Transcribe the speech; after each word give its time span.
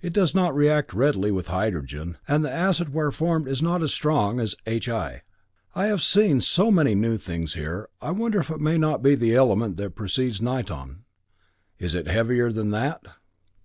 It 0.00 0.12
does 0.12 0.36
not 0.36 0.54
react 0.54 0.94
readily 0.94 1.32
with 1.32 1.48
hydrogen, 1.48 2.16
and 2.28 2.44
the 2.44 2.52
acid 2.52 2.94
where 2.94 3.10
formed 3.10 3.48
is 3.48 3.60
not 3.60 3.82
as 3.82 3.92
strong 3.92 4.38
as 4.38 4.54
HI." 4.68 5.22
"I 5.74 5.86
have 5.86 6.00
seen 6.00 6.40
so 6.42 6.70
many 6.70 6.94
new 6.94 7.16
things 7.16 7.54
here, 7.54 7.88
I 8.00 8.12
wonder 8.12 8.38
if 8.38 8.50
it 8.50 8.60
may 8.60 8.78
not 8.78 9.02
be 9.02 9.16
the 9.16 9.34
element 9.34 9.76
that 9.78 9.96
precedes 9.96 10.38
niton. 10.38 10.98
Is 11.80 11.92
it 11.96 12.06
heavier 12.06 12.52
than 12.52 12.70
that?" 12.70 13.02